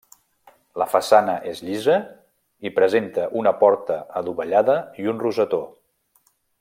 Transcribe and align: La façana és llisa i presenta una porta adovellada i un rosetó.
La 0.81 0.85
façana 0.93 1.35
és 1.51 1.59
llisa 1.67 1.97
i 2.69 2.71
presenta 2.79 3.27
una 3.43 3.53
porta 3.61 3.99
adovellada 4.23 4.79
i 5.05 5.07
un 5.13 5.23
rosetó. 5.27 5.61